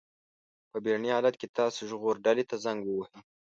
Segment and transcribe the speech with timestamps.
[0.71, 3.13] په بېړني حالت کې تاسو ژغورډلې ته زنګ ووهئ.